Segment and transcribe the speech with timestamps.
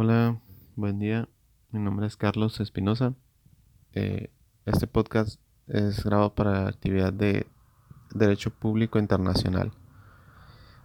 [0.00, 0.40] Hola,
[0.76, 1.28] buen día.
[1.72, 3.14] Mi nombre es Carlos Espinosa.
[3.94, 4.30] Eh,
[4.64, 7.48] este podcast es grabado para la actividad de
[8.14, 9.72] Derecho Público Internacional.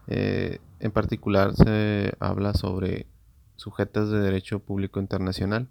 [0.08, 3.06] Eh, en particular se habla sobre
[3.56, 5.70] sujetos de Derecho Público Internacional.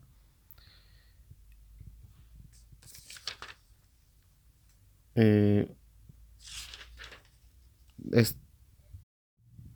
[5.17, 5.69] Eh,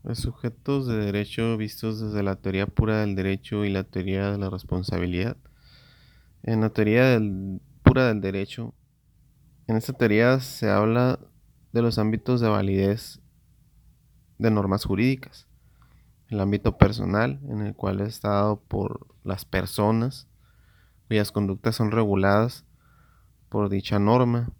[0.06, 4.38] los sujetos de derecho vistos desde la teoría pura del derecho y la teoría de
[4.38, 5.36] la responsabilidad.
[6.44, 7.20] En la teoría
[7.82, 8.72] pura del derecho,
[9.66, 11.18] en esta teoría se habla
[11.72, 13.20] de los ámbitos de validez
[14.38, 15.48] de normas jurídicas.
[16.28, 20.28] El ámbito personal, en el cual está dado por las personas
[21.08, 22.64] cuyas conductas son reguladas
[23.48, 24.52] por dicha norma.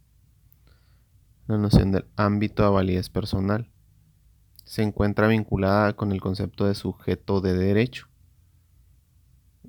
[1.46, 3.70] La noción del ámbito de validez personal
[4.66, 8.08] se encuentra vinculada con el concepto de sujeto de derecho.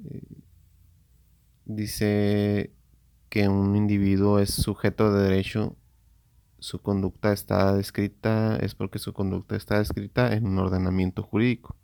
[0.04, 0.22] Eh,
[1.66, 2.74] dice
[3.30, 5.76] que un individuo es sujeto de derecho,
[6.60, 11.76] su conducta está descrita, es porque su conducta está descrita en un ordenamiento jurídico.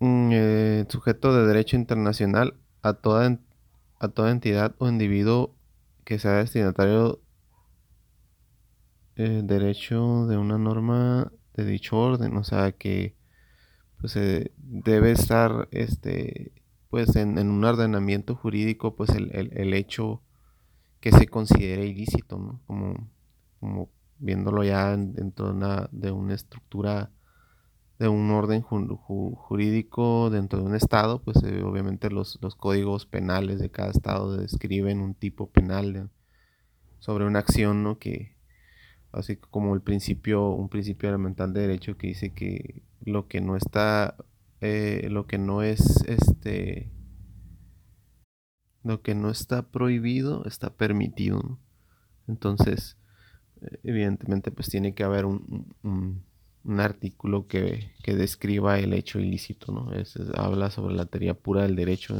[0.00, 3.38] Mm, eh, sujeto de derecho internacional a toda,
[4.00, 5.54] a toda entidad o individuo
[6.04, 7.23] que sea destinatario
[9.16, 13.14] el derecho de una norma de dicho orden, o sea que
[14.00, 14.18] pues
[14.56, 16.52] debe estar este
[16.90, 20.22] pues en, un ordenamiento jurídico pues el, hecho
[21.00, 22.60] que se considere ilícito, ¿no?
[22.66, 23.10] Como,
[23.58, 27.10] como viéndolo ya dentro de una, de una estructura
[27.98, 33.58] de un orden jurídico dentro de un estado, pues eh, obviamente los, los, códigos penales
[33.58, 36.10] de cada estado describen un tipo penal
[36.98, 37.98] sobre una acción ¿no?
[37.98, 38.33] que,
[39.14, 43.56] así como el principio, un principio elemental de derecho que dice que lo que no
[43.56, 44.16] está,
[44.60, 46.90] eh, lo que no es, este,
[48.82, 51.58] lo que no está prohibido está permitido.
[52.26, 52.96] Entonces,
[53.62, 56.24] eh, evidentemente, pues tiene que haber un,
[56.78, 59.90] artículo que, describa el hecho ilícito, ¿no?
[60.34, 62.16] habla sobre la teoría pura del derecho,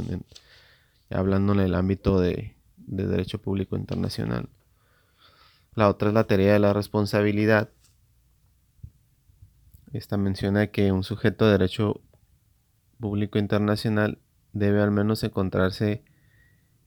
[1.10, 4.48] hablando en el ámbito de derecho público internacional.
[5.74, 7.70] La otra es la teoría de la responsabilidad.
[9.92, 12.00] Esta menciona que un sujeto de derecho
[13.00, 14.20] público internacional
[14.52, 16.04] debe al menos encontrarse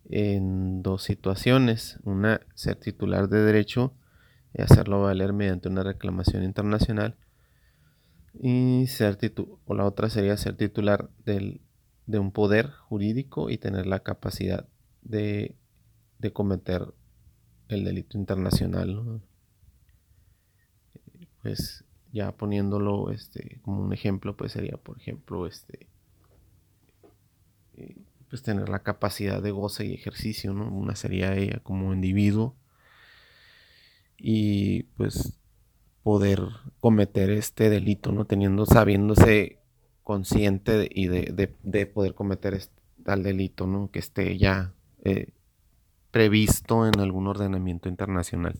[0.06, 2.00] en dos situaciones.
[2.04, 3.94] Una, ser titular de derecho
[4.54, 7.18] y hacerlo valer mediante una reclamación internacional.
[8.40, 9.18] Y ser
[9.66, 14.66] o la otra sería ser titular de un poder jurídico y tener la capacidad
[15.02, 15.58] de,
[16.20, 16.94] de cometer
[17.70, 19.22] el delito internacional.
[21.42, 25.88] Pues ya poniéndolo este, como un ejemplo, pues sería, por ejemplo, este,
[27.76, 27.96] eh,
[28.30, 30.72] pues tener la capacidad de goce y ejercicio, ¿no?
[30.72, 32.56] Una sería ella como individuo
[34.18, 35.38] y pues
[36.04, 36.42] poder
[36.80, 38.26] cometer este delito, ¿no?
[38.26, 39.60] Teniendo, sabiéndose
[40.04, 43.92] consciente y de, poder cometer este, tal delito, ¿no?
[43.92, 44.74] Que esté ya
[45.04, 45.34] eh,
[46.18, 48.60] previsto en algún ordenamiento internacional.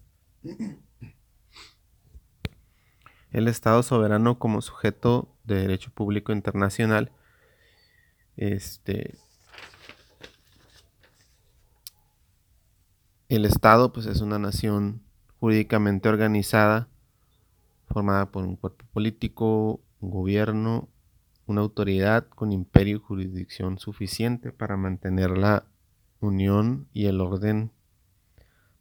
[3.32, 7.12] El Estado soberano como sujeto de derecho público internacional
[8.36, 9.18] este
[13.28, 15.02] el Estado pues es una nación
[15.40, 16.90] jurídicamente organizada
[17.88, 20.90] formada por un cuerpo político, un gobierno,
[21.48, 25.66] una autoridad con imperio y jurisdicción suficiente para mantener la
[26.20, 27.72] unión y el orden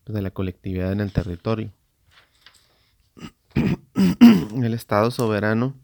[0.07, 1.73] de la colectividad en el territorio.
[4.63, 5.75] El Estado soberano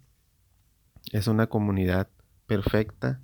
[1.12, 2.08] es una comunidad
[2.46, 3.20] perfecta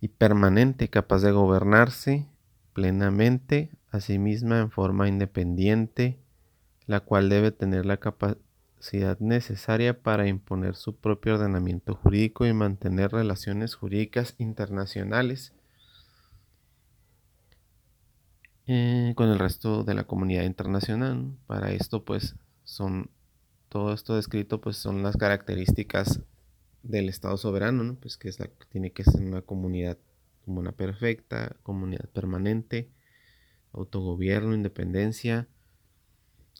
[0.00, 2.26] y permanente capaz de gobernarse
[2.72, 6.18] plenamente a sí misma en forma independiente,
[6.86, 13.12] la cual debe tener la capacidad necesaria para imponer su propio ordenamiento jurídico y mantener
[13.12, 15.52] relaciones jurídicas internacionales
[18.72, 21.36] Eh, con el resto de la comunidad internacional.
[21.48, 23.10] Para esto, pues, son
[23.68, 26.20] todo esto descrito, pues, son las características
[26.84, 29.98] del Estado soberano, Pues que es la, tiene que ser una comunidad
[30.46, 32.88] una perfecta, comunidad permanente,
[33.72, 35.48] autogobierno, independencia,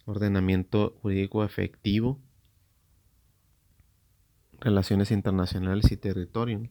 [0.05, 2.19] ordenamiento jurídico efectivo,
[4.59, 6.69] relaciones internacionales y territorio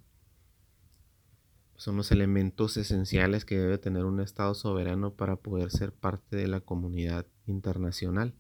[1.80, 6.50] son los elementos esenciales que debe tener un Estado soberano para poder ser parte de
[6.50, 8.34] la comunidad internacional.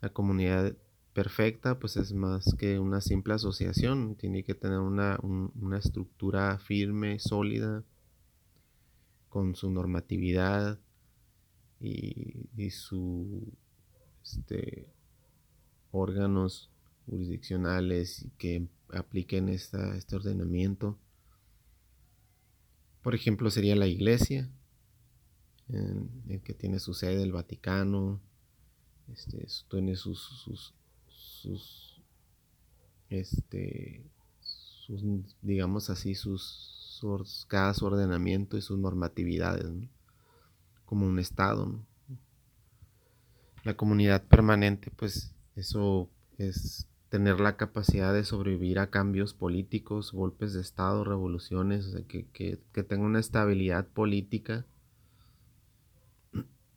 [0.00, 0.76] La comunidad
[1.12, 7.18] perfecta, pues es más que una simple asociación, tiene que tener una, una estructura firme,
[7.18, 7.82] sólida,
[9.28, 10.78] con su normatividad
[11.80, 13.42] y, y su
[14.22, 14.86] este,
[15.90, 16.70] órganos
[17.06, 20.96] jurisdiccionales que apliquen esta, este ordenamiento.
[23.02, 24.48] Por ejemplo, sería la iglesia,
[25.68, 28.20] el que tiene su sede, el Vaticano,
[29.12, 30.74] este, tiene sus, sus,
[31.08, 32.02] sus,
[33.08, 34.04] este,
[34.40, 35.02] sus,
[35.42, 39.66] digamos así, sus, cada su ordenamiento y sus normatividades,
[40.84, 41.80] como un Estado.
[43.64, 46.08] La comunidad permanente, pues eso
[46.38, 52.82] es tener la capacidad de sobrevivir a cambios políticos, golpes de Estado, revoluciones, que, que,
[52.84, 54.64] tenga una estabilidad política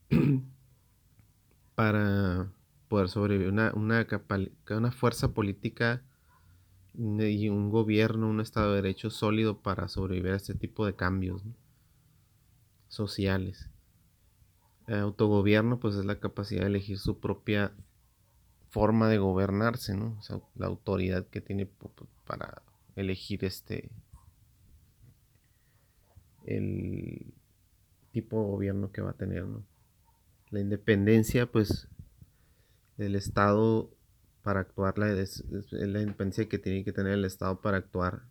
[1.75, 2.51] para
[2.89, 6.01] poder sobrevivir, una, una, fuerza política
[6.95, 11.44] y un gobierno, un Estado de Derecho sólido para sobrevivir a este tipo de cambios
[12.88, 13.69] sociales.
[14.88, 17.71] El autogobierno pues es la capacidad de elegir su propia
[18.73, 20.19] forma de gobernarse, ¿no?
[20.55, 21.69] la autoridad que tiene
[22.25, 22.63] para
[22.95, 23.91] elegir este
[26.45, 27.35] el
[28.11, 29.63] tipo de gobierno que va a tener, ¿no?
[30.49, 31.87] La independencia, pues,
[32.97, 33.91] del Estado
[34.41, 38.23] para actuar, es, la independencia que tiene que tener el Estado para actuar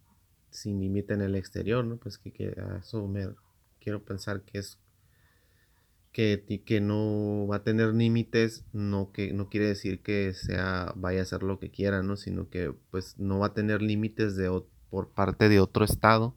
[0.50, 1.98] sin límite en el exterior, ¿no?
[1.98, 3.08] Pues que, eso
[3.80, 4.81] quiero pensar que es
[6.12, 11.20] que, que no va a tener límites, no, que, no quiere decir que sea, vaya
[11.20, 12.16] a hacer lo que quiera, ¿no?
[12.16, 16.36] Sino que pues no va a tener límites de, por parte de otro estado,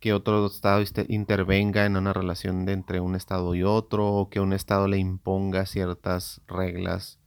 [0.00, 4.52] que otro estado intervenga en una relación entre un estado y otro, o que un
[4.52, 7.20] estado le imponga ciertas reglas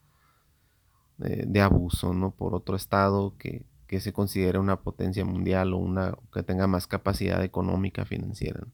[1.17, 2.31] de, abuso, ¿no?
[2.31, 6.87] Por otro estado que, que se considere una potencia mundial o una que tenga más
[6.87, 8.67] capacidad económica financiera.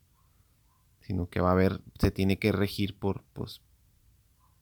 [1.03, 3.61] Sino que va a haber, se tiene que regir por, pues,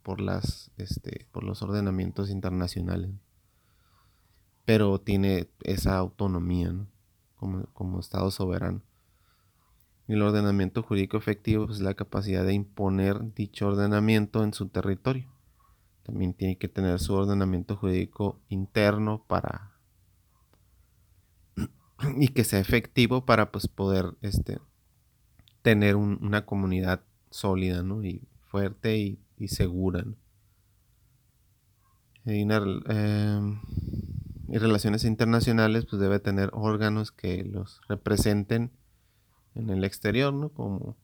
[0.01, 3.11] por las, este, por los ordenamientos internacionales.
[4.65, 6.75] Pero tiene esa autonomía,
[7.35, 8.81] como, como, Estado soberano.
[10.07, 14.67] Y el ordenamiento jurídico efectivo pues, es la capacidad de imponer dicho ordenamiento en su
[14.67, 15.31] territorio.
[16.03, 19.77] También tiene que tener su ordenamiento jurídico interno para
[22.17, 24.59] y que sea efectivo para pues, poder este,
[25.61, 28.03] tener una comunidad sólida, ¿no?
[28.03, 28.97] Y fuerte
[29.37, 30.05] y, segura.
[32.25, 33.61] Y, em,
[34.47, 38.71] y, relaciones internacionales, pues debe tener órganos que los representen
[39.55, 40.49] en el exterior, ¿no?
[40.49, 40.97] Como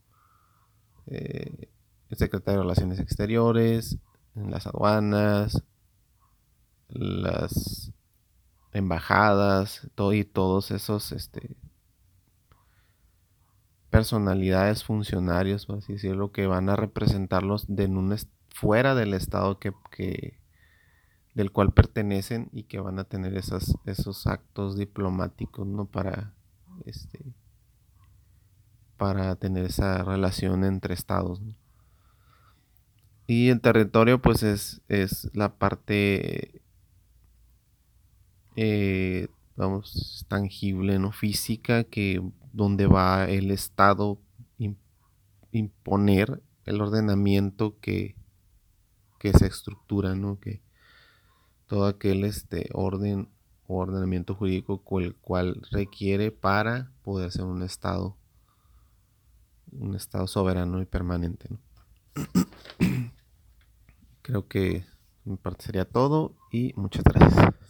[1.07, 1.69] eh,
[2.09, 3.98] el secretario de Relaciones Exteriores,
[4.36, 5.63] en las aduanas,
[6.89, 7.92] las
[8.71, 11.57] embajadas, todo y todos esos este,
[13.97, 18.15] personalidades, funcionarios, por así decirlo, que van a representarlos de un
[18.53, 19.73] fuera del estado que,
[21.33, 25.85] del cual pertenecen y que van a tener esos actos diplomáticos, ¿no?
[25.85, 26.35] Para
[26.85, 27.33] este
[28.97, 31.41] para tener esa relación entre estados.
[33.25, 36.61] Y el territorio, pues, es, es la parte,
[38.55, 39.27] eh,
[39.57, 41.11] vamos, tangible, ¿no?
[41.11, 42.21] Física, que
[42.54, 44.19] donde va el Estado
[45.52, 48.16] imponer el ordenamiento que,
[49.19, 50.40] que se estructura, ¿no?
[50.40, 50.61] Que
[51.68, 53.30] todo aquel este orden
[53.68, 58.16] o ordenamiento jurídico el cual requiere para poder ser un Estado,
[59.71, 61.49] un Estado soberano y permanente.
[64.21, 64.85] Creo que
[65.26, 67.67] mi parte sería todo y muchas gracias.